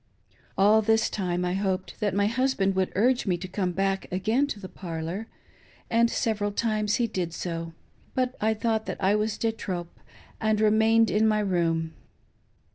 All 0.57 0.81
this 0.81 1.11
time 1.11 1.45
I 1.45 1.53
hoped 1.53 1.99
that 1.99 2.15
my 2.15 2.25
husband 2.25 2.73
would 2.75 2.91
urge 2.95 3.27
me 3.27 3.37
to 3.37 3.47
come 3.47 3.71
back 3.71 4.11
again 4.11 4.47
to 4.47 4.59
the 4.59 4.67
parlor, 4.67 5.27
and 5.91 6.09
several 6.09 6.51
times 6.51 6.95
he 6.95 7.05
did 7.05 7.35
so, 7.35 7.73
but 8.15 8.33
I 8.41 8.55
thought 8.55 8.87
that 8.87 8.97
I 8.99 9.13
was 9.13 9.37
de 9.37 9.51
trop, 9.51 9.99
and 10.39 10.59
remained 10.59 11.11
in 11.11 11.27
my 11.27 11.41
room. 11.41 11.93